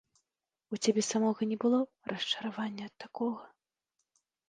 У 0.75 0.79
цябе 0.83 1.01
самога 1.09 1.49
не 1.53 1.59
было 1.65 1.79
расчаравання 2.15 2.83
ад 2.93 2.97
такога? 3.07 3.43